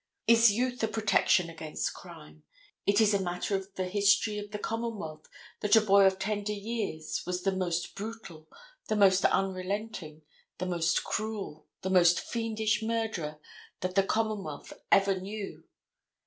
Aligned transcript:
Is 0.25 0.51
youth 0.51 0.81
a 0.81 0.87
protection 0.87 1.47
against 1.47 1.93
crime. 1.93 2.41
It 2.87 2.99
is 2.99 3.13
a 3.13 3.21
matter 3.21 3.55
of 3.55 3.71
the 3.75 3.85
history 3.85 4.39
of 4.39 4.49
the 4.49 4.57
commonwealth 4.57 5.27
that 5.59 5.75
a 5.75 5.81
boy 5.81 6.05
of 6.05 6.17
tender 6.17 6.53
years 6.53 7.21
was 7.27 7.43
the 7.43 7.51
most 7.55 7.93
brutal, 7.93 8.47
the 8.87 8.95
most 8.95 9.23
unrelenting, 9.25 10.23
the 10.57 10.65
most 10.65 11.03
cruel, 11.03 11.67
the 11.83 11.91
most 11.91 12.19
fiendish 12.19 12.81
murderer 12.81 13.39
that 13.81 13.93
the 13.93 14.01
commonwealth 14.01 14.73
ever 14.91 15.19
knew. 15.19 15.65